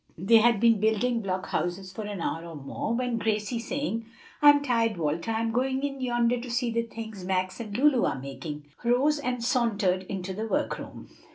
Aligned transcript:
They 0.17 0.37
had 0.37 0.59
been 0.59 0.79
building 0.79 1.21
block 1.21 1.49
houses 1.49 1.91
for 1.93 2.05
an 2.05 2.21
hour 2.21 2.43
or 2.43 2.55
more, 2.55 2.95
when 2.95 3.19
Gracie, 3.19 3.59
saying, 3.59 4.07
"I'm 4.41 4.63
tired, 4.63 4.97
Walter, 4.97 5.29
I'm 5.29 5.51
going 5.51 5.83
in 5.83 6.01
yonder 6.01 6.41
to 6.41 6.49
see 6.49 6.71
the 6.71 6.81
things 6.81 7.23
Max 7.23 7.59
and 7.59 7.77
Lulu 7.77 8.05
are 8.05 8.19
making," 8.19 8.65
rose 8.83 9.19
and 9.19 9.43
sauntered 9.43 10.01
into 10.09 10.33
the 10.33 10.47
work 10.47 10.79
room. 10.79 11.07